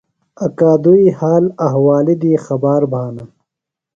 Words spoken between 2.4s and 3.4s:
خبار بھانہ۔